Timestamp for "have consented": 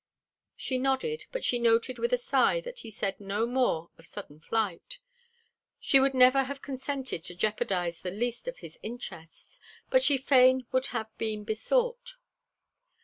6.45-7.23